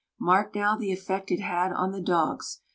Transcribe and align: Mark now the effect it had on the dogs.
Mark 0.19 0.55
now 0.55 0.75
the 0.75 0.91
effect 0.91 1.29
it 1.29 1.41
had 1.41 1.71
on 1.71 1.91
the 1.91 2.01
dogs. 2.01 2.61